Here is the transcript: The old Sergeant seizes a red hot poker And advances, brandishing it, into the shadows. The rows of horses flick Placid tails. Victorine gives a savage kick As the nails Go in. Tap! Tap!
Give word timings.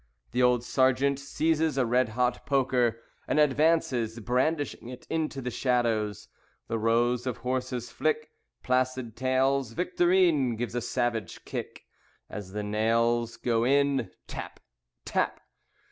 The 0.31 0.41
old 0.41 0.63
Sergeant 0.63 1.19
seizes 1.19 1.77
a 1.77 1.85
red 1.85 2.09
hot 2.17 2.43
poker 2.47 3.01
And 3.27 3.39
advances, 3.39 4.19
brandishing 4.19 4.89
it, 4.89 5.05
into 5.11 5.43
the 5.43 5.51
shadows. 5.51 6.27
The 6.67 6.79
rows 6.79 7.27
of 7.27 7.37
horses 7.45 7.91
flick 7.91 8.31
Placid 8.63 9.15
tails. 9.15 9.73
Victorine 9.73 10.55
gives 10.55 10.73
a 10.73 10.81
savage 10.81 11.45
kick 11.45 11.83
As 12.31 12.51
the 12.53 12.63
nails 12.63 13.37
Go 13.37 13.63
in. 13.63 14.09
Tap! 14.25 14.59
Tap! 15.05 15.39